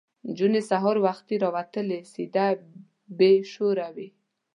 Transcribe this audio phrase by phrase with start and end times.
[0.27, 2.47] نجونې سهار وختي راوتلې سده
[3.17, 4.07] بې شوره وه.